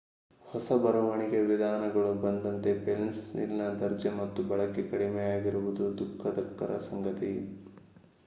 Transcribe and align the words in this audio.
ಹೊಸ 0.41 0.75
ಬರವಣಿಗೆಯ 0.81 1.41
ವಿಧಾನಗಳು 1.43 2.13
ಬಂದಂತೆ 2.21 2.71
ಪೆನ್ಸಿಲ್‌ನ 2.79 3.67
ದರ್ಜೆ 3.77 4.09
ಮತ್ತು 4.15 4.43
ಬಳಕೆ 4.43 4.83
ಕಡಿಮೆಯಾಗಿರುವುದು 4.85 5.85
ದುಃಖಕರ 5.99 6.79
ಸಂಗತಿ 6.89 7.31